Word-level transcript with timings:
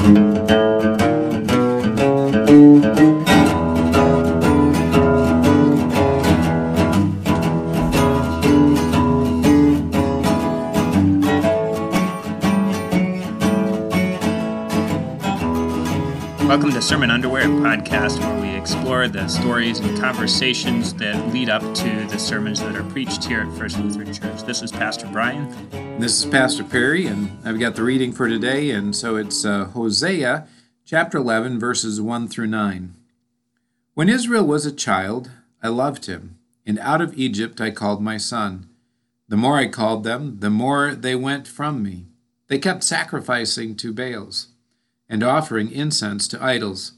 Welcome 0.00 0.24
to 16.72 16.80
Sermon 16.80 17.10
Underway, 17.10 17.42
podcast 17.42 18.29
the 19.08 19.28
stories 19.28 19.78
and 19.78 19.98
conversations 19.98 20.92
that 20.94 21.32
lead 21.32 21.48
up 21.48 21.62
to 21.74 22.06
the 22.08 22.18
sermons 22.18 22.60
that 22.60 22.76
are 22.76 22.82
preached 22.90 23.24
here 23.24 23.40
at 23.40 23.52
First 23.56 23.78
Lutheran 23.78 24.12
Church. 24.12 24.42
This 24.42 24.62
is 24.62 24.70
Pastor 24.70 25.06
Brian. 25.06 25.48
This 25.98 26.22
is 26.22 26.30
Pastor 26.30 26.64
Perry, 26.64 27.06
and 27.06 27.38
I've 27.44 27.58
got 27.58 27.76
the 27.76 27.82
reading 27.82 28.12
for 28.12 28.28
today, 28.28 28.70
and 28.70 28.94
so 28.94 29.16
it's 29.16 29.44
uh, 29.44 29.66
Hosea 29.66 30.46
chapter 30.84 31.18
11, 31.18 31.58
verses 31.58 32.00
1 32.00 32.28
through 32.28 32.48
9. 32.48 32.94
When 33.94 34.08
Israel 34.08 34.44
was 34.44 34.66
a 34.66 34.72
child, 34.72 35.30
I 35.62 35.68
loved 35.68 36.06
him, 36.06 36.38
and 36.66 36.78
out 36.80 37.00
of 37.00 37.16
Egypt 37.16 37.60
I 37.60 37.70
called 37.70 38.02
my 38.02 38.16
son. 38.16 38.68
The 39.28 39.36
more 39.36 39.56
I 39.56 39.68
called 39.68 40.04
them, 40.04 40.40
the 40.40 40.50
more 40.50 40.94
they 40.94 41.14
went 41.14 41.48
from 41.48 41.82
me. 41.82 42.06
They 42.48 42.58
kept 42.58 42.84
sacrificing 42.84 43.76
to 43.76 43.94
Baals 43.94 44.48
and 45.08 45.22
offering 45.22 45.70
incense 45.70 46.28
to 46.28 46.44
idols. 46.44 46.92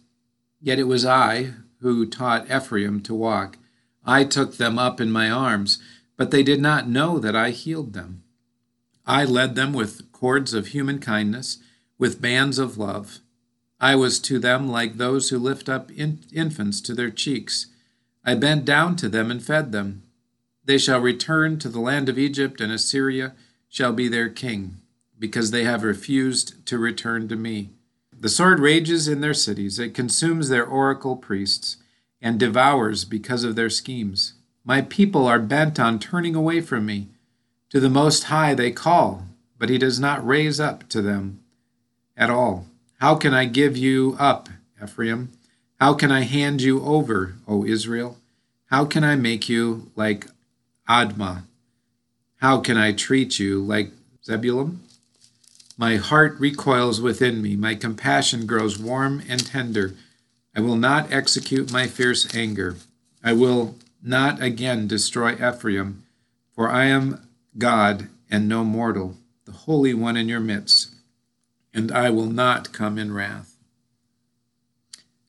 Yet 0.61 0.79
it 0.79 0.85
was 0.85 1.05
I 1.05 1.55
who 1.83 2.07
taught 2.07 2.51
Ephraim 2.51 3.01
to 3.03 3.15
walk. 3.15 3.59
I 4.05 4.25
took 4.25 4.57
them 4.57 4.79
up 4.79 5.01
in 5.01 5.13
my 5.13 5.31
arms, 5.31 5.79
but 6.17 6.31
they 6.31 6.43
did 6.43 6.61
not 6.61 6.89
know 6.89 7.19
that 7.19 7.37
I 7.37 7.51
healed 7.51 7.93
them. 7.93 8.23
I 9.07 9.25
led 9.25 9.55
them 9.55 9.73
with 9.73 10.11
cords 10.13 10.55
of 10.55 10.69
human 10.69 10.99
kindness, 10.99 11.59
with 11.99 12.23
bands 12.23 12.59
of 12.59 12.79
love. 12.79 13.19
I 13.81 13.97
was 13.97 14.21
to 14.21 14.39
them 14.39 14.69
like 14.69 14.97
those 14.97 15.31
who 15.31 15.39
lift 15.39 15.69
up 15.69 15.91
in- 15.91 16.21
infants 16.33 16.81
to 16.83 16.95
their 16.95 17.11
cheeks. 17.11 17.67
I 18.25 18.37
bent 18.37 18.65
down 18.65 18.95
to 18.97 19.09
them 19.09 19.31
and 19.31 19.43
fed 19.43 19.73
them. 19.73 20.05
They 20.65 20.79
shall 20.79 21.01
return 21.01 21.59
to 21.59 21.69
the 21.69 21.81
land 21.81 22.09
of 22.09 22.19
Egypt, 22.19 22.61
and 22.61 22.71
Assyria 22.71 23.35
shall 23.69 23.93
be 23.93 24.07
their 24.07 24.29
king, 24.29 24.77
because 25.19 25.51
they 25.51 25.65
have 25.65 25.83
refused 25.83 26.65
to 26.67 26.79
return 26.79 27.27
to 27.29 27.37
me. 27.37 27.71
The 28.23 28.29
sword 28.29 28.61
rages 28.61 29.09
in 29.09 29.21
their 29.21 29.35
cities, 29.35 29.81
it 29.81 29.95
consumes 29.95 30.49
their 30.49 30.65
oracle 30.65 31.17
priests, 31.17 31.79
and 32.21 32.39
devours 32.39 33.05
because 33.05 33.43
of 33.43 33.57
their 33.57 33.69
schemes. 33.69 34.35
My 34.65 34.81
people 34.81 35.27
are 35.27 35.41
bent 35.41 35.81
on 35.81 35.99
turning 35.99 36.37
away 36.37 36.61
from 36.61 36.87
me. 36.87 37.09
To 37.71 37.81
the 37.81 37.91
Most 37.91 38.25
High 38.25 38.55
they 38.55 38.71
call, 38.71 39.27
but 39.59 39.71
he 39.71 39.77
does 39.77 39.99
not 39.99 40.25
raise 40.25 40.61
up 40.61 40.89
to 40.91 41.03
them 41.03 41.41
at 42.17 42.31
all. 42.31 42.67
How 43.01 43.17
can 43.17 43.35
I 43.35 43.47
give 43.47 43.77
you 43.77 44.15
up, 44.21 44.49
Ephraim? 44.81 45.33
How 45.81 45.93
can 45.93 46.13
I 46.13 46.21
hand 46.21 46.63
you 46.63 46.81
over, 46.85 47.35
O 47.49 47.65
Israel? 47.65 48.19
How 48.67 48.85
can 48.85 49.03
I 49.03 49.17
make 49.17 49.49
you 49.49 49.91
like 49.97 50.29
Admah? 50.89 51.43
How 52.37 52.61
can 52.61 52.77
I 52.77 52.93
treat 52.93 53.41
you 53.41 53.61
like 53.61 53.91
Zeboiim? 54.25 54.77
My 55.83 55.97
heart 55.97 56.39
recoils 56.39 57.01
within 57.01 57.43
me, 57.43 57.57
my 57.57 57.75
compassion 57.75 58.47
grows 58.47 58.79
warm 58.79 59.21
and 59.29 59.45
tender. 59.45 59.95
I 60.55 60.61
will 60.61 60.77
not 60.77 61.11
execute 61.11 61.73
my 61.73 61.89
fierce 61.89 62.33
anger. 62.37 62.77
I 63.25 63.33
will 63.33 63.75
not 64.01 64.41
again 64.41 64.87
destroy 64.87 65.33
Ephraim, 65.33 66.05
for 66.55 66.71
I 66.71 66.85
am 66.85 67.27
God 67.59 68.07
and 68.31 68.49
no 68.49 68.63
mortal, 68.63 69.17
the 69.45 69.51
Holy 69.51 69.93
One 69.93 70.17
in 70.17 70.29
your 70.29 70.39
midst, 70.39 70.95
and 71.75 71.91
I 71.91 72.11
will 72.11 72.31
not 72.31 72.73
come 72.73 72.97
in 72.97 73.13
wrath. 73.13 73.57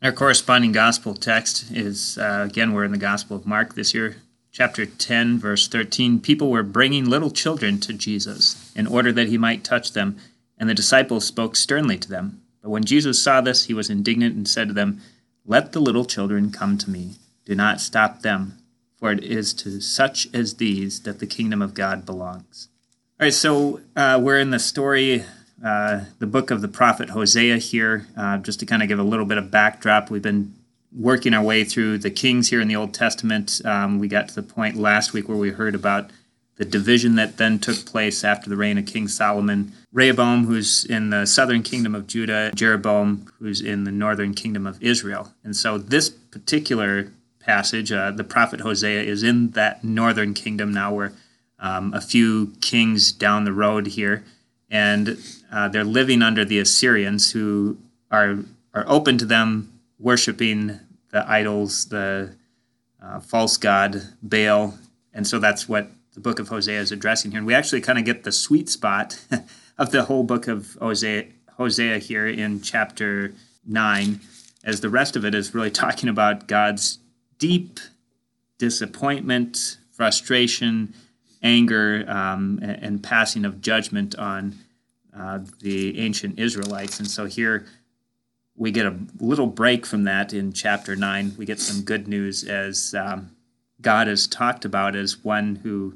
Our 0.04 0.12
corresponding 0.12 0.72
gospel 0.72 1.16
text 1.16 1.72
is, 1.72 2.20
uh, 2.20 2.46
again, 2.48 2.74
we're 2.74 2.86
in 2.86 2.92
the 2.92 3.00
Gospel 3.00 3.38
of 3.38 3.48
Mark 3.48 3.74
this 3.74 3.96
year, 3.96 4.18
chapter 4.52 4.86
10, 4.86 5.40
verse 5.40 5.68
13. 5.68 6.20
People 6.20 6.52
were 6.52 6.62
bringing 6.62 7.06
little 7.06 7.32
children 7.32 7.80
to 7.80 7.92
Jesus 7.92 8.72
in 8.76 8.86
order 8.86 9.12
that 9.12 9.30
he 9.30 9.38
might 9.40 9.64
touch 9.64 9.94
them 9.94 10.20
and 10.58 10.70
the 10.70 10.74
disciples 10.74 11.26
spoke 11.26 11.56
sternly 11.56 11.98
to 11.98 12.10
them. 12.10 12.42
But 12.62 12.70
when 12.70 12.86
Jesus 12.86 13.22
saw 13.22 13.42
this, 13.42 13.66
he 13.66 13.74
was 13.74 13.90
indignant 13.90 14.36
and 14.36 14.48
said 14.48 14.70
to 14.70 14.74
them, 14.74 15.02
Let 15.46 15.74
the 15.74 15.82
little 15.82 16.06
children 16.06 16.52
come 16.52 16.78
to 16.80 16.90
me. 16.90 17.16
Do 17.46 17.56
not 17.56 17.82
stop 17.82 18.22
them, 18.22 18.58
for 18.96 19.12
it 19.12 19.24
is 19.24 19.54
to 19.56 19.82
such 19.82 20.28
as 20.34 20.56
these 20.56 21.02
that 21.02 21.20
the 21.20 21.28
kingdom 21.28 21.62
of 21.62 21.74
God 21.74 22.06
belongs. 22.06 22.70
All 23.20 23.26
right, 23.26 23.34
so 23.34 23.82
uh, 23.96 24.20
we're 24.22 24.40
in 24.40 24.52
the 24.52 24.60
story, 24.60 25.24
uh, 25.64 26.06
the 26.20 26.28
book 26.28 26.52
of 26.52 26.62
the 26.62 26.68
prophet 26.68 27.10
Hosea 27.10 27.58
here. 27.58 28.08
Uh, 28.16 28.38
just 28.38 28.60
to 28.62 28.66
kind 28.66 28.82
of 28.82 28.88
give 28.88 29.00
a 29.00 29.04
little 29.04 29.26
bit 29.26 29.38
of 29.38 29.52
backdrop, 29.52 30.10
we've 30.10 30.22
been 30.22 30.54
working 30.96 31.34
our 31.34 31.44
way 31.44 31.64
through 31.64 31.98
the 31.98 32.12
kings 32.12 32.50
here 32.50 32.62
in 32.62 32.68
the 32.68 32.76
Old 32.76 32.94
Testament. 32.94 33.62
Um, 33.66 34.00
we 34.00 34.08
got 34.08 34.30
to 34.30 34.36
the 34.36 34.44
point 34.44 34.76
last 34.76 35.12
week 35.12 35.28
where 35.28 35.38
we 35.38 35.50
heard 35.50 35.76
about 35.76 36.12
the 36.56 36.66
division 36.66 37.16
that 37.16 37.38
then 37.38 37.60
took 37.60 37.86
place 37.86 38.24
after 38.24 38.50
the 38.50 38.56
reign 38.56 38.78
of 38.78 38.86
King 38.86 39.08
Solomon. 39.08 39.72
Rehoboam, 39.92 40.46
who's 40.46 40.86
in 40.86 41.10
the 41.10 41.26
southern 41.26 41.64
kingdom 41.64 41.96
of 41.96 42.08
Judah, 42.08 42.52
Jeroboam, 42.54 43.32
who's 43.40 43.62
in 43.62 43.84
the 43.84 43.92
northern 43.92 44.34
kingdom 44.34 44.68
of 44.68 44.82
Israel. 44.82 45.34
And 45.44 45.56
so 45.56 45.78
this 45.78 46.10
particular 46.10 47.12
passage, 47.40 47.92
uh, 47.92 48.12
the 48.12 48.24
prophet 48.24 48.62
Hosea, 48.62 49.02
is 49.02 49.24
in 49.24 49.52
that 49.52 49.84
northern 49.84 50.34
kingdom 50.34 50.74
now. 50.74 50.94
We're 50.94 51.14
um, 51.60 51.94
a 51.94 52.02
few 52.02 52.54
kings 52.62 53.12
down 53.12 53.46
the 53.46 53.54
road 53.54 53.88
here, 53.88 54.24
and 54.70 55.18
uh, 55.52 55.70
they're 55.70 55.84
living 55.84 56.22
under 56.22 56.44
the 56.44 56.60
Assyrians, 56.60 57.32
who 57.32 57.78
are 58.12 58.40
are 58.74 58.86
open 58.88 59.18
to 59.20 59.26
them 59.26 59.80
worshiping 60.00 60.80
the 61.12 61.30
idols, 61.30 61.86
the 61.86 62.36
uh, 63.02 63.20
false 63.20 63.58
god 63.58 64.02
Baal, 64.22 64.78
and 65.14 65.28
so 65.28 65.40
that's 65.40 65.70
what 65.70 65.90
the 66.14 66.20
book 66.20 66.40
of 66.40 66.50
Hosea 66.50 66.80
is 66.80 66.92
addressing 66.92 67.32
here. 67.32 67.40
And 67.40 67.48
we 67.48 67.54
actually 67.54 67.82
kind 67.82 67.98
of 67.98 68.06
get 68.06 68.24
the 68.24 68.32
sweet 68.32 68.70
spot 68.70 69.20
of 69.78 69.92
the 69.92 70.04
whole 70.04 70.24
book 70.24 70.48
of 70.48 70.78
Hosea, 70.80 71.26
Hosea 71.58 71.98
here 71.98 72.28
in 72.28 72.62
chapter 72.62 73.34
9, 73.66 74.20
as 74.64 74.82
the 74.82 74.90
rest 74.90 75.16
of 75.16 75.26
it 75.26 75.34
is 75.34 75.54
really 75.54 75.72
talking 75.84 76.10
about 76.10 76.48
God's 76.48 77.00
deep 77.40 77.80
disappointment, 78.58 79.78
frustration, 79.92 80.94
anger, 81.42 82.06
um, 82.08 82.60
and, 82.62 83.04
passing 83.04 83.44
of 83.44 83.60
judgment 83.60 84.16
on 84.16 84.56
uh, 85.18 85.40
the 85.60 86.00
ancient 86.00 86.40
Israelites. 86.40 87.00
And 87.00 87.10
so 87.10 87.26
here 87.26 87.66
we 88.56 88.72
get 88.72 88.86
a 88.86 88.98
little 89.20 89.48
break 89.48 89.86
from 89.86 90.04
that 90.06 90.32
in 90.32 90.54
chapter 90.54 90.96
9. 90.96 91.34
We 91.38 91.46
get 91.46 91.60
some 91.60 91.84
good 91.84 92.08
news 92.08 92.46
as 92.46 92.94
um, 92.94 93.32
God 93.82 94.08
is 94.08 94.28
talked 94.28 94.64
about 94.64 94.96
as 94.96 95.24
one 95.24 95.58
who 95.58 95.96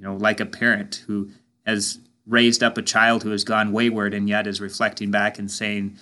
you 0.00 0.06
know, 0.06 0.16
like 0.16 0.40
a 0.40 0.46
parent 0.46 1.04
who 1.06 1.28
has 1.66 1.98
raised 2.26 2.62
up 2.62 2.78
a 2.78 2.82
child 2.82 3.22
who 3.22 3.30
has 3.30 3.44
gone 3.44 3.70
wayward 3.70 4.14
and 4.14 4.28
yet 4.28 4.46
is 4.46 4.60
reflecting 4.60 5.10
back 5.10 5.38
and 5.38 5.50
saying, 5.50 5.98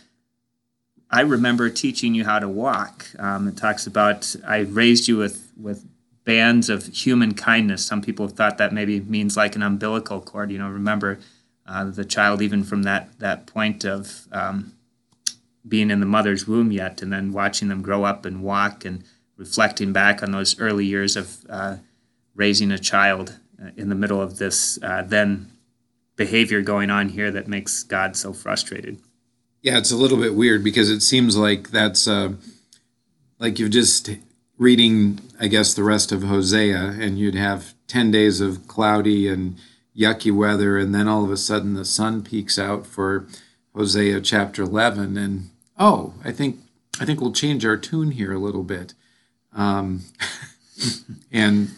I 1.10 1.22
remember 1.22 1.69
teaching 1.69 2.14
you 2.14 2.25
how 2.25 2.38
to 2.38 2.48
walk. 2.48 3.06
Um, 3.19 3.48
it 3.48 3.56
talks 3.56 3.88
about 3.88 4.36
I 4.47 4.59
raised 4.59 5.09
you 5.09 5.16
with, 5.16 5.50
with 5.60 5.84
bands 6.25 6.69
of 6.69 6.86
human 6.86 7.34
kindness. 7.34 7.84
Some 7.84 8.00
people 8.00 8.28
have 8.28 8.36
thought 8.36 8.59
that 8.59 8.72
maybe 8.72 9.00
means 9.00 9.36
like 9.36 9.56
an 9.56 9.62
umbilical 9.62 10.20
cord. 10.20 10.53
You 10.53 10.59
know, 10.59 10.69
remember 10.69 11.19
uh, 11.66 11.84
the 11.84 12.04
child 12.04 12.41
even 12.41 12.62
from 12.62 12.84
that 12.84 13.19
that 13.19 13.47
point 13.47 13.84
of 13.84 14.28
um, 14.30 14.75
being 15.66 15.91
in 15.91 16.00
the 16.00 16.06
mother's 16.06 16.47
womb 16.47 16.70
yet, 16.70 17.03
and 17.03 17.12
then 17.12 17.32
watching 17.32 17.69
them 17.69 17.82
grow 17.82 18.04
up 18.04 18.25
and 18.26 18.42
walk 18.42 18.84
and 18.84 19.03
reflecting 19.36 19.92
back 19.92 20.22
on 20.22 20.30
those 20.30 20.60
early 20.60 20.84
years 20.84 21.16
of 21.16 21.47
uh, 21.48 21.76
raising 22.34 22.70
a 22.70 22.78
child 22.78 23.38
in 23.76 23.88
the 23.88 23.94
middle 23.94 24.20
of 24.20 24.38
this 24.38 24.78
uh, 24.82 25.02
then 25.02 25.50
behavior 26.16 26.62
going 26.62 26.91
on 26.91 27.10
here 27.10 27.30
that 27.30 27.48
makes 27.48 27.82
God 27.82 28.16
so 28.16 28.32
frustrated. 28.32 28.98
Yeah, 29.62 29.78
it's 29.78 29.92
a 29.92 29.96
little 29.96 30.19
bit 30.19 30.34
weird 30.34 30.62
because 30.62 30.91
it 30.91 31.00
seems 31.00 31.36
like 31.36 31.71
that's 31.71 32.06
uh, 32.06 32.34
like 33.38 33.59
you're 33.59 33.68
just 33.68 34.10
reading, 34.56 35.21
I 35.41 35.47
guess, 35.47 35.74
the 35.74 35.84
rest 35.84 36.12
of 36.12 36.24
Hosea, 36.24 36.97
and 36.98 37.18
you'd 37.18 37.36
have 37.36 37.74
10 37.86 38.10
days 38.10 38.41
of 38.41 38.66
cloudy 38.66 39.28
and 39.28 39.56
yucky 39.97 40.34
weather, 40.34 40.77
and 40.77 40.94
then 40.94 41.09
all 41.09 41.24
of 41.24 41.30
a 41.30 41.36
sudden 41.36 41.74
the 41.74 41.84
sun 41.84 42.22
peeks 42.22 42.59
out 42.59 42.86
for 42.86 43.27
Hosea 43.74 44.21
chapter 44.21 44.62
11, 44.62 45.16
and 45.16 45.50
oh, 45.78 46.15
I 46.24 46.33
think 46.33 46.59
I 47.00 47.04
think 47.04 47.21
we'll 47.21 47.33
change 47.33 47.65
our 47.65 47.77
tune 47.77 48.10
here 48.12 48.33
a 48.33 48.38
little 48.38 48.65
bit. 48.65 48.94
Um, 49.53 50.03
and 51.33 51.71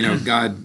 you 0.00 0.06
know, 0.06 0.18
God 0.18 0.56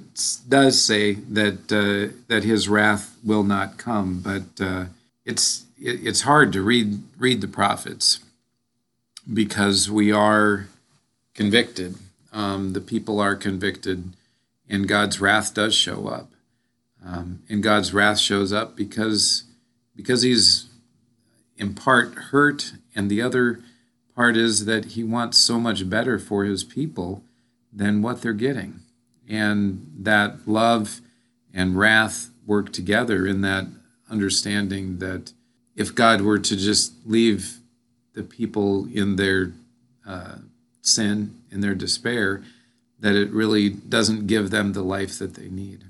does 0.47 0.81
say 0.81 1.13
that 1.13 1.69
uh, 1.69 2.15
that 2.27 2.45
His 2.45 2.69
wrath 2.69 3.17
will 3.21 3.43
not 3.43 3.77
come, 3.77 4.21
but 4.21 4.63
uh, 4.63 4.85
it's 5.25 5.65
it, 5.77 6.07
it's 6.07 6.21
hard 6.21 6.53
to 6.53 6.61
read 6.61 6.99
read 7.17 7.41
the 7.41 7.47
prophets 7.49 8.19
because 9.31 9.91
we 9.91 10.09
are 10.09 10.67
convicted. 11.33 11.95
Um, 12.31 12.71
the 12.71 12.79
people 12.79 13.19
are 13.19 13.35
convicted, 13.35 14.13
and 14.69 14.87
God's 14.87 15.19
wrath 15.19 15.53
does 15.53 15.75
show 15.75 16.07
up. 16.07 16.29
Um, 17.05 17.43
and 17.49 17.61
God's 17.61 17.93
wrath 17.93 18.19
shows 18.19 18.53
up 18.53 18.77
because 18.77 19.43
because 19.97 20.21
He's 20.21 20.69
in 21.57 21.73
part 21.73 22.13
hurt, 22.31 22.71
and 22.95 23.11
the 23.11 23.21
other 23.21 23.59
part 24.15 24.37
is 24.37 24.63
that 24.63 24.85
he 24.85 25.03
wants 25.03 25.37
so 25.37 25.59
much 25.59 25.89
better 25.89 26.17
for 26.17 26.45
his 26.45 26.63
people 26.63 27.21
than 27.73 28.01
what 28.01 28.21
they're 28.21 28.31
getting. 28.31 28.79
And 29.27 29.92
that 30.00 30.48
love 30.48 31.01
and 31.54 31.77
wrath 31.77 32.30
work 32.45 32.72
together 32.72 33.25
in 33.25 33.42
that 33.42 33.68
understanding 34.10 35.00
that 35.00 35.33
if 35.75 35.94
God 35.94 36.22
were 36.22 36.39
to 36.39 36.56
just 36.56 36.94
leave 37.06 37.60
the 38.13 38.24
people 38.24 38.88
in 38.94 39.16
their 39.16 39.54
uh, 40.06 40.38
sin, 40.81 41.42
in 41.51 41.62
their 41.62 41.75
despair, 41.75 42.44
that 43.00 43.16
it 43.16 43.31
really 43.31 43.69
doesn't 43.69 44.27
give 44.27 44.51
them 44.51 44.74
the 44.74 44.83
life 44.83 45.19
that 45.19 45.33
they 45.33 45.50
need. 45.50 45.86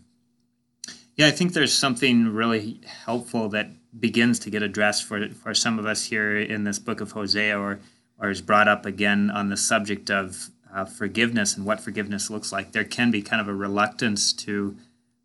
Yeah, 1.16 1.28
I 1.28 1.32
think 1.32 1.54
there's 1.54 1.74
something 1.74 2.30
really 2.30 2.82
helpful 2.86 3.50
that 3.50 3.70
begins 3.98 4.40
to 4.40 4.50
get 4.50 4.62
addressed 4.62 5.06
for 5.06 5.30
for 5.30 5.54
some 5.54 5.80
of 5.80 5.86
us 5.86 6.06
here 6.06 6.38
in 6.38 6.66
this 6.66 6.80
book 6.80 7.00
of 7.00 7.12
Hosea, 7.12 7.58
or 7.58 7.80
or 8.20 8.30
is 8.30 8.42
brought 8.42 8.68
up 8.68 8.86
again 8.86 9.30
on 9.30 9.50
the 9.50 9.58
subject 9.58 10.10
of 10.10 10.50
uh, 10.76 10.84
forgiveness 10.84 11.56
and 11.56 11.66
what 11.66 11.80
forgiveness 11.80 12.30
looks 12.30 12.52
like. 12.52 12.74
There 12.74 12.84
can 12.84 13.10
be 13.10 13.22
kind 13.22 13.42
of 13.42 13.48
a 13.48 13.54
reluctance 13.54 14.34
to 14.34 14.76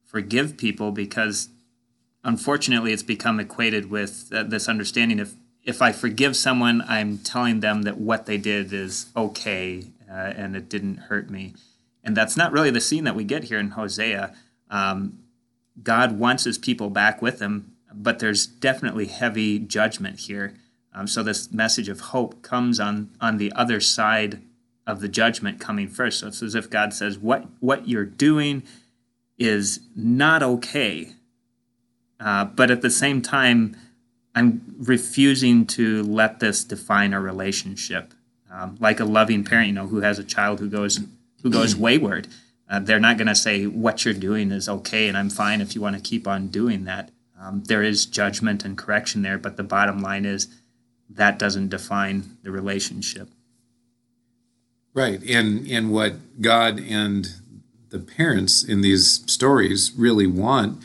forgive 0.06 0.56
people 0.56 0.93
because, 0.93 1.49
unfortunately, 2.23 2.93
it's 2.93 3.02
become 3.02 3.41
equated 3.41 3.91
with 3.91 4.31
uh, 4.32 4.44
this 4.44 4.69
understanding 4.69 5.19
if 5.19 5.35
if 5.62 5.82
I 5.82 5.93
forgive 5.93 6.37
someone, 6.37 6.82
I'm 6.88 7.19
telling 7.19 7.61
them 7.61 7.82
that 7.82 7.99
what 7.99 8.25
they 8.25 8.38
did 8.38 8.73
is 8.73 9.11
okay 9.14 9.85
uh, 10.11 10.14
and 10.14 10.56
it 10.56 10.70
didn't 10.70 10.97
hurt 10.97 11.29
me. 11.29 11.53
And 12.03 12.17
that's 12.17 12.35
not 12.35 12.50
really 12.50 12.70
the 12.70 12.81
scene 12.81 13.05
that 13.05 13.14
we 13.14 13.25
get 13.25 13.44
here 13.44 13.58
in 13.58 13.70
Hosea. 13.70 14.35
Um, 14.70 15.19
God 15.82 16.19
wants 16.19 16.44
his 16.44 16.56
people 16.56 16.88
back 16.88 17.20
with 17.20 17.41
him, 17.41 17.76
but 17.93 18.20
there's 18.20 18.46
definitely 18.46 19.06
heavy 19.06 19.58
judgment 19.58 20.20
here. 20.20 20.55
Um, 20.94 21.06
so 21.06 21.23
this 21.23 21.53
message 21.53 21.91
of 21.91 22.00
hope 22.00 22.41
comes 22.41 22.81
on 22.81 23.11
on 23.20 23.37
the 23.37 23.53
other 23.53 23.81
side 23.81 24.41
of 24.91 25.01
the 25.01 25.09
judgment 25.09 25.61
coming 25.61 25.89
first. 25.89 26.21
So 26.21 26.29
it's 26.29 26.43
as 26.43 26.55
if 26.55 26.69
God 26.69 26.93
says, 26.93 27.19
"What 27.19 27.47
what 27.61 27.89
you're 27.89 28.05
doing 28.05 28.63
is 29.39 29.81
not 29.97 30.43
okay," 30.43 31.13
uh, 32.19 32.45
but 32.45 32.71
at 32.71 32.83
the 32.83 32.91
same 32.91 33.23
time, 33.23 33.77
I'm 34.35 34.75
refusing 34.79 35.67
to 35.69 36.03
let 36.03 36.41
this 36.41 36.65
define 36.65 37.15
our 37.15 37.21
relationship. 37.21 38.15
Um, 38.51 38.77
like 38.81 38.99
a 38.99 39.05
loving 39.05 39.45
parent, 39.45 39.69
you 39.69 39.75
know, 39.75 39.87
who 39.87 40.01
has 40.01 40.19
a 40.19 40.25
child 40.25 40.61
who 40.61 40.69
goes 40.69 41.01
who 41.43 41.51
goes 41.51 41.77
wayward. 41.87 42.29
Uh, 42.69 42.79
they're 42.79 43.01
not 43.01 43.17
going 43.17 43.27
to 43.27 43.35
say 43.35 43.67
what 43.67 44.05
you're 44.05 44.15
doing 44.15 44.53
is 44.53 44.69
okay 44.69 45.09
and 45.09 45.17
I'm 45.17 45.29
fine 45.29 45.61
if 45.61 45.75
you 45.75 45.81
want 45.81 45.97
to 45.97 46.03
keep 46.03 46.29
on 46.29 46.49
doing 46.49 46.85
that. 46.85 47.11
Um, 47.41 47.65
there 47.65 47.83
is 47.83 48.07
judgment 48.07 48.65
and 48.65 48.79
correction 48.79 49.23
there, 49.23 49.39
but 49.39 49.57
the 49.57 49.65
bottom 49.65 50.01
line 50.01 50.25
is 50.25 50.47
that 51.09 51.39
doesn't 51.39 51.69
define 51.69 52.37
the 52.43 52.51
relationship. 52.51 53.29
Right, 54.93 55.23
and 55.23 55.67
and 55.69 55.93
what 55.93 56.41
God 56.41 56.81
and 56.81 57.29
the 57.91 58.01
parents 58.01 58.65
in 58.65 58.81
these 58.81 59.23
stories 59.31 59.93
really 59.97 60.27
want 60.27 60.83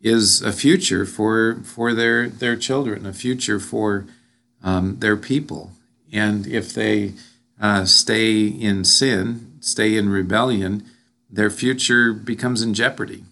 is 0.00 0.42
a 0.42 0.52
future 0.52 1.04
for 1.04 1.60
for 1.64 1.92
their 1.92 2.28
their 2.28 2.56
children, 2.56 3.04
a 3.04 3.12
future 3.12 3.58
for 3.58 4.06
um, 4.62 4.98
their 5.00 5.16
people, 5.16 5.72
and 6.12 6.46
if 6.46 6.72
they 6.72 7.14
uh, 7.60 7.84
stay 7.84 8.46
in 8.46 8.84
sin, 8.84 9.54
stay 9.60 9.96
in 9.96 10.08
rebellion, 10.08 10.84
their 11.28 11.50
future 11.50 12.12
becomes 12.12 12.62
in 12.62 12.74
jeopardy. 12.74 13.24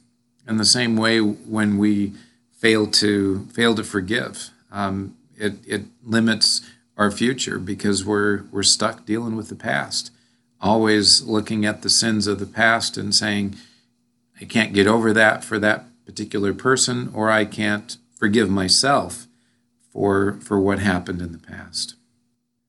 In 0.49 0.56
the 0.56 0.64
same 0.64 0.96
way, 0.96 1.20
when 1.20 1.78
we 1.78 2.12
fail 2.52 2.87
to 2.88 3.46
fail 3.46 3.75
to 3.76 3.84
forgive, 3.84 4.50
um, 4.73 5.17
it 5.37 5.55
it 5.67 5.82
limits 6.02 6.62
our 6.96 7.11
future 7.11 7.58
because 7.58 8.05
we're 8.05 8.43
we're 8.50 8.62
stuck 8.62 9.06
dealing 9.06 9.37
with 9.37 9.49
the 9.49 9.55
past, 9.55 10.11
always 10.66 11.22
looking 11.22 11.64
at 11.64 11.82
the 11.82 11.88
sins 11.88 12.26
of 12.26 12.38
the 12.38 12.46
past 12.46 12.98
and 12.98 13.14
saying, 13.14 13.56
I 14.40 14.44
can't 14.44 14.74
get 14.74 14.86
over 14.86 15.12
that 15.12 15.44
for 15.44 15.58
that 15.58 15.86
particular 16.04 16.52
person, 16.52 17.10
or 17.14 17.30
I 17.30 17.44
can't 17.44 17.96
forgive 18.18 18.50
myself 18.50 19.26
for 19.92 20.34
for 20.40 20.60
what 20.60 20.78
happened 20.78 21.22
in 21.22 21.32
the 21.32 21.38
past. 21.38 21.94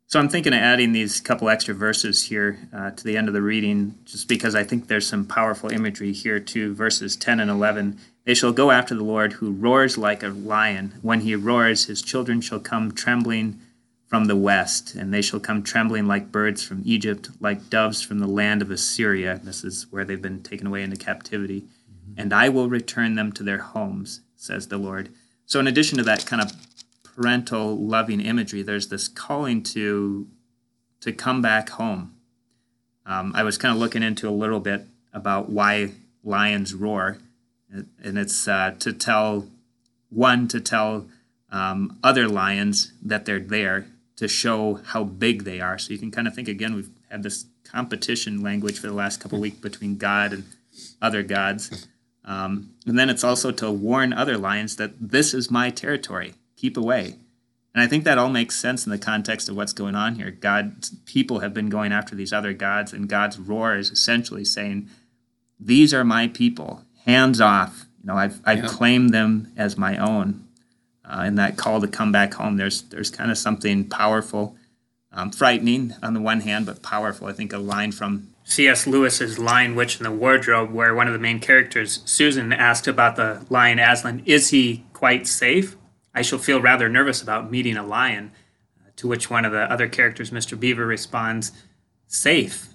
So 0.09 0.21
I'm 0.21 0.29
thinking 0.29 0.53
of 0.53 0.59
adding 0.59 0.94
these 0.94 1.19
couple 1.19 1.49
extra 1.49 1.75
verses 1.75 2.23
here 2.23 2.57
uh, 2.73 2.91
to 2.91 3.03
the 3.03 3.17
end 3.17 3.27
of 3.27 3.33
the 3.33 3.41
reading, 3.41 3.95
just 4.05 4.29
because 4.29 4.55
I 4.55 4.63
think 4.63 4.88
there's 4.88 5.05
some 5.05 5.25
powerful 5.25 5.69
imagery 5.69 6.13
here 6.13 6.39
too. 6.39 6.73
Verses 6.73 7.17
10 7.17 7.41
and 7.41 7.51
11. 7.51 7.99
They 8.23 8.33
shall 8.33 8.53
go 8.53 8.71
after 8.71 8.95
the 8.95 9.03
Lord 9.03 9.33
who 9.33 9.51
roars 9.51 9.97
like 9.97 10.23
a 10.23 10.29
lion. 10.29 10.94
When 11.01 11.21
he 11.21 11.35
roars, 11.35 11.85
his 11.85 12.01
children 12.01 12.39
shall 12.39 12.59
come 12.59 12.94
trembling 12.94 13.59
from 14.07 14.25
the 14.25 14.36
west, 14.36 14.95
and 14.95 15.13
they 15.13 15.21
shall 15.21 15.39
come 15.39 15.62
trembling 15.62 16.07
like 16.07 16.31
birds 16.31 16.63
from 16.63 16.81
Egypt, 16.86 17.30
like 17.42 17.69
doves 17.69 18.01
from 18.01 18.19
the 18.19 18.27
land 18.27 18.62
of 18.62 18.71
Assyria. 18.71 19.39
This 19.44 19.65
is 19.65 19.86
where 19.92 20.06
they've 20.06 20.21
been 20.21 20.42
taken 20.42 20.65
away 20.65 20.81
into 20.81 20.95
captivity. 20.95 21.62
Mm-hmm. 21.62 22.21
And 22.21 22.33
I 22.33 22.48
will 22.48 22.69
return 22.69 23.15
them 23.15 23.33
to 23.33 23.44
their 23.44 23.57
homes, 23.59 24.21
says 24.38 24.69
the 24.69 24.77
Lord. 24.77 25.09
So, 25.45 25.59
in 25.59 25.68
addition 25.68 25.98
to 25.98 26.04
that 26.06 26.25
kind 26.25 26.42
of 26.42 26.54
parental 27.04 27.77
loving 27.77 28.21
imagery, 28.21 28.62
there's 28.62 28.88
this 28.88 29.09
calling 29.09 29.62
to 29.63 30.27
to 31.01 31.12
come 31.12 31.42
back 31.42 31.69
home. 31.71 32.15
Um, 33.06 33.33
I 33.36 33.44
was 33.44 33.57
kind 33.57 33.74
of 33.74 33.80
looking 33.80 34.04
into 34.04 34.27
a 34.27 34.31
little 34.31 34.59
bit 34.59 34.86
about 35.13 35.50
why 35.50 35.92
lions 36.24 36.74
roar, 36.74 37.18
and 37.69 38.18
it's 38.18 38.48
uh, 38.48 38.74
to 38.80 38.94
tell 38.94 39.48
one 40.09 40.48
to 40.48 40.62
tell 40.62 41.07
um, 41.51 42.00
other 42.04 42.27
lions 42.27 42.94
that 43.01 43.25
they're 43.25 43.39
there 43.39 43.88
to 44.17 44.27
show 44.27 44.81
how 44.85 45.03
big 45.03 45.43
they 45.43 45.61
are. 45.61 45.77
So 45.77 45.93
you 45.93 45.99
can 45.99 46.11
kind 46.11 46.27
of 46.27 46.35
think 46.35 46.47
again. 46.47 46.75
We've 46.75 46.89
had 47.09 47.23
this 47.23 47.45
competition 47.63 48.41
language 48.41 48.79
for 48.79 48.87
the 48.87 48.93
last 48.93 49.19
couple 49.19 49.39
weeks 49.39 49.57
between 49.57 49.97
God 49.97 50.33
and 50.33 50.43
other 51.01 51.23
gods. 51.23 51.87
Um, 52.25 52.71
and 52.85 52.99
then 52.99 53.09
it's 53.09 53.23
also 53.23 53.51
to 53.51 53.71
warn 53.71 54.11
other 54.11 54.37
lions 54.37 54.75
that 54.75 54.91
this 54.99 55.33
is 55.33 55.49
my 55.49 55.69
territory 55.69 56.33
keep 56.55 56.75
away. 56.75 57.15
And 57.73 57.83
I 57.83 57.87
think 57.87 58.05
that 58.05 58.17
all 58.17 58.29
makes 58.29 58.59
sense 58.59 58.85
in 58.85 58.91
the 58.91 58.97
context 58.97 59.47
of 59.47 59.55
what's 59.55 59.71
going 59.71 59.93
on 59.93 60.15
here. 60.15 60.31
God, 60.31 60.87
people 61.05 61.39
have 61.39 61.53
been 61.53 61.69
going 61.69 61.91
after 61.91 62.15
these 62.15 62.33
other 62.33 62.51
gods, 62.51 62.91
and 62.91 63.07
God's 63.07 63.37
roar 63.37 63.75
is 63.75 63.91
essentially 63.91 64.43
saying, 64.43 64.89
"These 65.59 65.93
are 65.93 66.03
my 66.03 66.27
people. 66.27 66.83
Hands 67.05 67.39
off. 67.39 67.85
You 68.01 68.07
know, 68.07 68.15
I've 68.15 68.41
I've 68.43 68.63
yeah. 68.63 68.67
claimed 68.67 69.11
them 69.11 69.53
as 69.55 69.77
my 69.77 69.95
own." 69.97 70.46
Uh, 71.07 71.21
and 71.21 71.38
that 71.38 71.57
call 71.57 71.80
to 71.80 71.88
come 71.88 72.12
back 72.12 72.33
home, 72.33 72.57
there's 72.57 72.81
there's 72.83 73.09
kind 73.09 73.31
of 73.31 73.38
something 73.38 73.88
powerful, 73.88 74.57
um, 75.11 75.31
frightening 75.31 75.94
on 76.04 76.14
the 76.14 76.19
one 76.19 76.42
hand, 76.42 76.66
but 76.66 76.81
powerful. 76.81 77.28
I 77.28 77.33
think 77.33 77.54
a 77.54 77.57
line 77.57 77.92
from 77.92 78.33
C.S. 78.44 78.87
Lewis's 78.87 79.40
Lion, 79.40 79.76
Witch, 79.76 79.97
in 79.97 80.04
the 80.04 80.11
Wardrobe, 80.11 80.71
where 80.71 80.95
one 80.95 81.07
of 81.07 81.14
the 81.14 81.19
main 81.19 81.40
characters, 81.40 82.02
Susan, 82.06 82.54
asked 82.54 82.87
about 82.87 83.16
the 83.16 83.45
lion 83.49 83.80
Aslan, 83.80 84.21
is 84.26 84.49
he 84.49 84.85
quite 84.94 85.28
safe? 85.28 85.76
I 86.14 86.21
shall 86.21 86.40
feel 86.40 86.61
rather 86.61 86.90
nervous 86.90 87.21
about 87.21 87.52
meeting 87.52 87.78
a 87.78 87.85
lion. 87.85 88.31
Uh, 88.80 88.90
to 88.97 89.07
which 89.07 89.30
one 89.30 89.45
of 89.45 89.52
the 89.52 89.71
other 89.71 89.87
characters, 89.87 90.31
Mr. 90.31 90.59
Beaver, 90.59 90.85
responds, 90.85 91.52
Safe? 92.07 92.69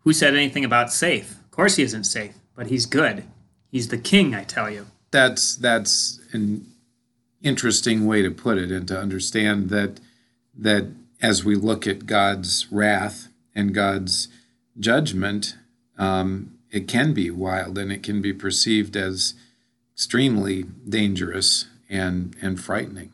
Who 0.00 0.14
said 0.14 0.34
anything 0.34 0.64
about 0.64 0.90
safe? 0.90 1.32
Of 1.32 1.50
course 1.50 1.76
he 1.76 1.82
isn't 1.82 2.04
safe, 2.04 2.34
but 2.56 2.68
he's 2.68 2.86
good. 2.86 3.24
He's 3.70 3.88
the 3.88 3.98
king, 3.98 4.34
I 4.34 4.44
tell 4.44 4.70
you. 4.70 4.86
That's 5.10 5.56
that's 5.56 6.18
an 6.32 6.66
interesting 7.42 8.06
way 8.06 8.22
to 8.22 8.30
put 8.30 8.58
it, 8.58 8.70
and 8.70 8.86
to 8.88 8.98
understand 8.98 9.70
that 9.70 10.00
that 10.56 10.86
as 11.20 11.44
we 11.44 11.54
look 11.54 11.86
at 11.86 12.06
God's 12.06 12.66
wrath 12.70 13.28
and 13.54 13.74
God's 13.74 14.28
judgment, 14.78 15.56
um, 15.96 16.58
it 16.70 16.88
can 16.88 17.14
be 17.14 17.30
wild 17.30 17.78
and 17.78 17.92
it 17.92 18.02
can 18.02 18.20
be 18.20 18.32
perceived 18.32 18.96
as 18.96 19.34
extremely 19.94 20.64
dangerous 20.88 21.66
and 21.88 22.36
and 22.40 22.60
frightening, 22.60 23.12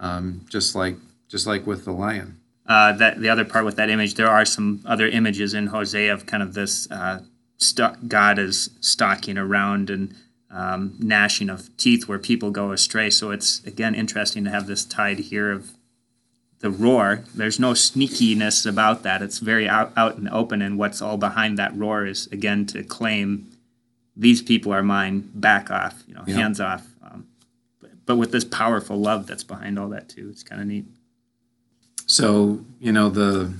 um, 0.00 0.42
just 0.48 0.74
like 0.74 0.96
just 1.28 1.46
like 1.46 1.66
with 1.66 1.84
the 1.84 1.92
lion. 1.92 2.40
Uh, 2.66 2.92
that 2.92 3.20
the 3.20 3.30
other 3.30 3.46
part 3.46 3.64
with 3.64 3.76
that 3.76 3.88
image, 3.88 4.14
there 4.14 4.28
are 4.28 4.44
some 4.44 4.82
other 4.84 5.08
images 5.08 5.54
in 5.54 5.68
Hosea 5.68 6.12
of 6.12 6.26
kind 6.26 6.42
of 6.42 6.52
this 6.52 6.90
uh, 6.90 7.20
st- 7.56 8.08
God 8.08 8.38
is 8.38 8.70
stalking 8.80 9.38
around 9.38 9.88
and 9.88 10.14
um, 10.50 10.94
gnashing 10.98 11.50
of 11.50 11.74
teeth 11.76 12.08
where 12.08 12.18
people 12.18 12.50
go 12.50 12.72
astray. 12.72 13.10
So 13.10 13.30
it's 13.30 13.62
again 13.64 13.94
interesting 13.94 14.44
to 14.44 14.50
have 14.50 14.66
this 14.66 14.84
tied 14.84 15.18
here 15.18 15.50
of 15.50 15.72
the 16.60 16.70
roar. 16.70 17.24
There's 17.34 17.60
no 17.60 17.72
sneakiness 17.72 18.68
about 18.68 19.02
that. 19.04 19.22
It's 19.22 19.38
very 19.38 19.68
out, 19.68 19.92
out 19.96 20.16
and 20.16 20.28
open, 20.30 20.62
and 20.62 20.78
what's 20.78 21.00
all 21.00 21.16
behind 21.16 21.58
that 21.58 21.76
roar 21.76 22.06
is 22.06 22.26
again 22.28 22.66
to 22.66 22.82
claim 22.82 23.50
these 24.16 24.42
people 24.42 24.72
are 24.72 24.82
mine. 24.82 25.30
Back 25.34 25.70
off, 25.70 26.02
you 26.08 26.14
know, 26.14 26.24
yep. 26.26 26.36
hands 26.36 26.60
off 26.60 26.86
but 28.08 28.16
with 28.16 28.32
this 28.32 28.44
powerful 28.44 28.96
love 28.96 29.26
that's 29.26 29.44
behind 29.44 29.78
all 29.78 29.90
that 29.90 30.08
too. 30.08 30.28
It's 30.30 30.42
kind 30.42 30.62
of 30.62 30.66
neat. 30.66 30.86
So, 32.06 32.64
you 32.80 32.90
know, 32.90 33.10
the 33.10 33.52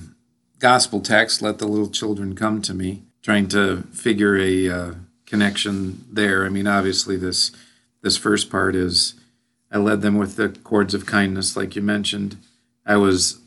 gospel 0.57 1.01
text, 1.01 1.43
let 1.43 1.59
the 1.59 1.67
little 1.67 1.87
children 1.87 2.33
come 2.33 2.63
to 2.63 2.73
me, 2.73 3.03
trying 3.21 3.47
to 3.49 3.83
figure 3.93 4.35
a 4.35 4.67
uh, 4.67 4.93
connection 5.29 6.05
there. 6.11 6.45
I 6.45 6.49
mean, 6.49 6.67
obviously 6.67 7.15
this 7.15 7.51
this 8.01 8.17
first 8.17 8.49
part 8.49 8.75
is 8.75 9.13
I 9.71 9.77
led 9.77 10.01
them 10.01 10.17
with 10.17 10.35
the 10.35 10.49
cords 10.49 10.93
of 10.93 11.05
kindness, 11.05 11.55
like 11.55 11.75
you 11.75 11.81
mentioned. 11.81 12.37
I 12.85 12.97
was 12.97 13.39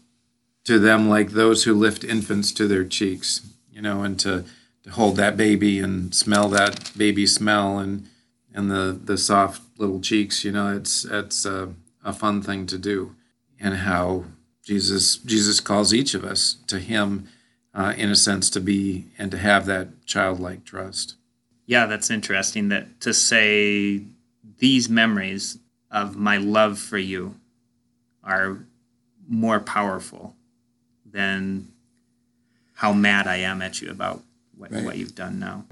to 0.65 0.79
them 0.79 1.09
like 1.09 1.31
those 1.31 1.65
who 1.65 1.75
lift 1.75 2.05
infants 2.05 2.53
to 2.53 2.69
their 2.69 2.85
cheeks, 2.85 3.41
you 3.73 3.83
know, 3.83 4.03
and 4.03 4.19
to, 4.21 4.45
to 4.85 4.91
hold 4.91 5.17
that 5.17 5.37
baby 5.37 5.81
and 5.81 6.15
smell 6.15 6.49
that 6.51 6.93
baby 6.97 7.27
smell 7.27 7.79
and 7.79 8.09
and 8.55 8.71
the, 8.71 8.99
the 9.03 9.17
soft 9.17 9.63
little 9.79 10.01
cheeks, 10.01 10.45
you 10.45 10.53
know, 10.53 10.77
it's 10.77 11.05
it's 11.05 11.45
a, 11.45 11.73
a 12.05 12.13
fun 12.13 12.43
thing 12.43 12.67
to 12.67 12.79
do. 12.79 13.17
And 13.59 13.77
how 13.79 14.25
Jesus 14.65 15.17
Jesus 15.17 15.61
calls 15.61 15.95
each 15.95 16.15
of 16.15 16.25
us 16.25 16.57
to 16.67 16.79
Him, 16.79 17.29
uh, 17.75 17.95
in 17.97 18.11
a 18.11 18.17
sense, 18.17 18.51
to 18.51 18.61
be 18.61 19.07
and 19.19 19.31
to 19.31 19.39
have 19.39 19.67
that 19.67 20.05
childlike 20.07 20.65
trust. 20.65 21.17
Yeah, 21.67 21.87
that's 21.87 22.11
interesting. 22.11 22.69
That 22.69 23.01
to 23.01 23.15
say 23.15 24.03
these 24.59 24.89
memories 24.89 25.59
of 25.91 26.17
my 26.17 26.37
love 26.37 26.79
for 26.79 26.99
you 26.99 27.37
are 28.25 28.59
more 29.29 29.61
powerful 29.61 30.35
than 31.05 31.69
how 32.75 32.93
mad 32.93 33.27
I 33.27 33.37
am 33.37 33.63
at 33.63 33.81
you 33.81 33.91
about 33.91 34.23
what, 34.57 34.73
right. 34.73 34.85
what 34.85 34.97
you've 34.97 35.15
done 35.15 35.39
now. 35.39 35.65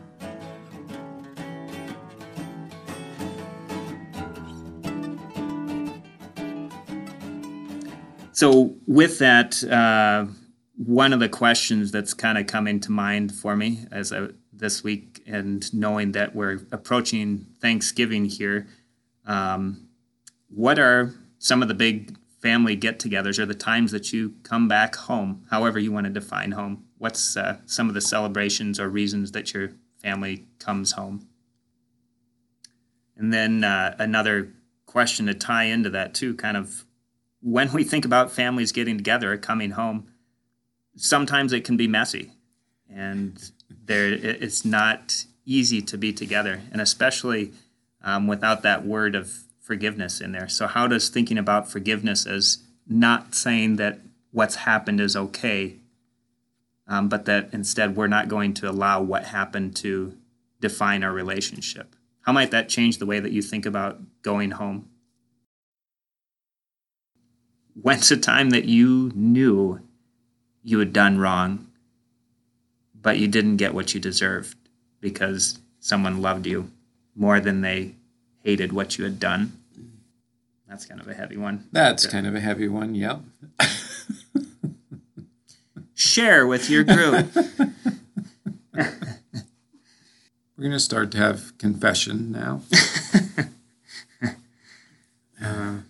So, 8.33 8.75
with 8.87 9.19
that, 9.19 9.63
uh, 9.65 10.25
one 10.77 11.13
of 11.13 11.21
the 11.21 11.29
questions 11.29 11.93
that's 11.93 12.15
kind 12.15 12.39
of 12.39 12.47
come 12.47 12.67
into 12.67 12.91
mind 12.91 13.35
for 13.35 13.55
me 13.55 13.85
as 13.91 14.15
I, 14.15 14.29
this 14.61 14.85
week, 14.85 15.23
and 15.27 15.73
knowing 15.75 16.13
that 16.13 16.35
we're 16.35 16.61
approaching 16.71 17.47
Thanksgiving 17.61 18.27
here, 18.27 18.69
um, 19.27 19.89
what 20.49 20.79
are 20.79 21.13
some 21.39 21.63
of 21.63 21.69
the 21.69 21.75
big 21.75 22.17
family 22.41 22.77
get-togethers 22.77 23.39
or 23.39 23.47
the 23.47 23.55
times 23.55 23.93
that 23.93 24.13
you 24.13 24.35
come 24.43 24.69
back 24.69 24.97
home, 24.97 25.45
however 25.51 25.79
you 25.79 25.93
want 25.93 26.07
to 26.07 26.13
define 26.13 26.53
home? 26.53 26.85
What's 26.99 27.37
uh, 27.37 27.59
some 27.67 27.89
of 27.89 27.95
the 27.95 28.01
celebrations 28.01 28.79
or 28.79 28.89
reasons 28.89 29.33
that 29.33 29.53
your 29.53 29.73
family 29.99 30.47
comes 30.59 30.93
home? 30.93 31.27
And 33.17 33.33
then 33.33 33.65
uh, 33.65 33.97
another 33.99 34.53
question 34.87 35.27
to 35.27 35.35
tie 35.35 35.65
into 35.65 35.91
that 35.91 36.15
too, 36.15 36.35
kind 36.35 36.57
of 36.57 36.85
when 37.43 37.73
we 37.73 37.85
think 37.85 38.05
about 38.05 38.33
families 38.33 38.73
getting 38.73 38.97
together, 38.97 39.33
or 39.33 39.37
coming 39.37 39.73
home, 39.73 40.09
sometimes 40.97 41.53
it 41.53 41.65
can 41.65 41.77
be 41.77 41.87
messy, 41.87 42.33
and 42.93 43.53
there 43.87 44.09
it's 44.13 44.65
not 44.65 45.25
easy 45.45 45.83
to 45.83 45.99
be 45.99 46.13
together, 46.13 46.63
and 46.73 46.81
especially 46.81 47.53
um, 48.03 48.27
without 48.27 48.63
that 48.63 48.85
word 48.85 49.15
of 49.15 49.45
forgiveness 49.61 50.21
in 50.21 50.33
there. 50.33 50.49
So, 50.49 50.67
how 50.67 50.87
does 50.87 51.09
thinking 51.09 51.39
about 51.39 51.71
forgiveness 51.71 52.27
as 52.27 52.59
not 52.87 53.35
saying 53.35 53.77
that 53.77 54.01
what's 54.33 54.57
happened 54.57 55.01
is 55.01 55.17
okay, 55.17 55.77
um, 56.87 57.09
but 57.09 57.25
that 57.27 57.51
instead 57.53 57.97
we're 57.97 58.07
not 58.07 58.29
going 58.29 58.55
to 58.55 58.71
allow 58.71 59.01
what 59.01 59.25
happened 59.25 59.77
to 59.77 60.17
define 60.61 61.03
our 61.03 61.13
relationship? 61.13 61.95
How 62.23 62.33
might 62.33 62.51
that 62.51 62.69
change 62.69 62.99
the 62.99 63.07
way 63.07 63.21
that 63.21 63.33
you 63.33 63.43
think 63.43 63.67
about 63.67 64.01
going 64.23 64.53
home? 64.53 64.89
When's 67.81 68.11
a 68.11 68.17
time 68.17 68.51
that 68.51 68.67
you 68.67 69.11
knew 69.15 69.81
you 70.63 70.79
had 70.81 70.93
done 70.93 71.19
wrong, 71.19 71.70
but 73.03 73.19
you 73.19 73.29
didn't 73.29 73.57
get 73.57 73.75
what 73.75 73.95
you 73.95 74.01
deserved 74.01 74.57
because 75.01 75.59
someone 75.79 76.21
loved 76.21 76.47
you 76.47 76.71
more 77.15 77.41
than 77.41 77.61
they 77.61 77.95
hated 78.43 78.73
what 78.73 78.99
you 78.99 79.05
had 79.05 79.19
done? 79.19 79.53
That's 80.69 80.87
kind 80.87 81.01
of 81.01 81.09
a 81.09 81.15
heavy 81.15 81.37
one. 81.37 81.67
That's 81.73 82.07
kind 82.07 82.27
of 82.27 82.35
a 82.35 82.41
heavy 82.41 82.69
one, 82.69 82.95
yep. 82.95 83.21
Share 85.95 86.47
with 86.47 86.71
your 86.71 86.85
group. 86.85 87.35
We're 88.75 88.85
going 90.59 90.73
to 90.73 90.81
start 90.81 91.11
to 91.13 91.19
have 91.19 91.57
confession 91.59 92.33
now. 92.33 92.63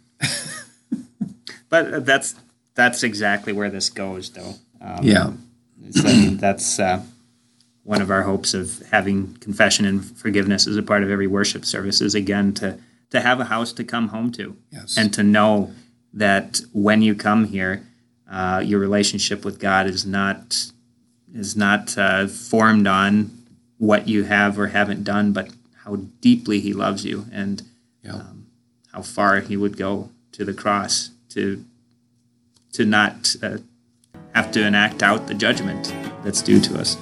but 1.69 2.07
that's 2.07 2.35
that's 2.75 3.03
exactly 3.03 3.53
where 3.53 3.71
this 3.71 3.89
goes, 3.89 4.31
though. 4.31 4.55
Um, 4.81 5.01
yeah, 5.03 5.27
I 5.27 6.03
mean, 6.03 6.30
that's 6.41 6.79
uh, 6.79 7.03
one 7.85 8.03
of 8.03 8.11
our 8.11 8.23
hopes 8.23 8.55
of 8.55 8.83
having 8.91 9.35
confession 9.37 9.85
and 9.85 10.05
forgiveness 10.05 10.67
as 10.67 10.77
a 10.77 10.83
part 10.83 11.03
of 11.03 11.11
every 11.11 11.27
worship 11.27 11.65
service. 11.65 12.01
Is 12.01 12.15
again 12.15 12.53
to 12.55 12.79
to 13.11 13.21
have 13.21 13.41
a 13.41 13.45
house 13.45 13.73
to 13.75 13.85
come 13.85 14.09
home 14.09 14.33
to, 14.33 14.57
yes. 14.71 14.97
and 14.97 15.13
to 15.15 15.23
know 15.23 15.73
that 16.13 16.61
when 16.73 17.03
you 17.03 17.15
come 17.15 17.47
here, 17.47 17.87
uh, 18.31 18.63
your 18.65 18.81
relationship 18.81 19.45
with 19.45 19.59
God 19.59 19.87
is 19.87 20.07
not 20.07 20.71
is 21.35 21.57
not 21.57 21.97
uh, 21.97 22.27
formed 22.27 22.87
on 22.87 23.31
what 23.79 24.09
you 24.09 24.25
have 24.25 24.59
or 24.59 24.69
haven't 24.69 25.05
done, 25.05 25.33
but 25.33 25.51
how 25.85 25.97
deeply 26.21 26.61
He 26.61 26.73
loves 26.73 27.05
you 27.05 27.27
and 27.33 27.63
yeah. 28.03 28.15
um, 28.15 28.47
how 28.93 29.03
far 29.03 29.41
He 29.41 29.57
would 29.57 29.77
go 29.77 30.11
to 30.33 30.45
the 30.45 30.55
cross 30.55 31.11
to 31.31 31.65
to 32.73 32.85
not 32.85 33.35
uh, 33.43 33.59
have 34.35 34.51
to 34.53 34.65
enact 34.65 35.03
out 35.03 35.27
the 35.27 35.35
judgment 35.35 35.95
that's 36.23 36.43
due 36.43 36.61
to 36.61 36.79
us. 36.79 36.97